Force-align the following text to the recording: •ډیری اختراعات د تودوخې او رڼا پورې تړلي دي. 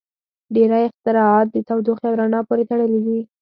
•ډیری 0.53 0.81
اختراعات 0.87 1.47
د 1.51 1.57
تودوخې 1.67 2.05
او 2.09 2.13
رڼا 2.19 2.39
پورې 2.47 2.63
تړلي 2.71 2.99
دي. 3.05 3.19